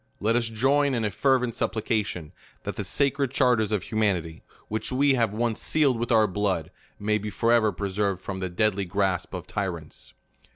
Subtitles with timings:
[0.19, 2.31] Let us join in a fervent supplica tion,
[2.63, 7.19] that the sacred charters of humanity, which we have once sealed with our blood, may
[7.19, 10.13] be forever pre served from the deadly grasp of tyrants.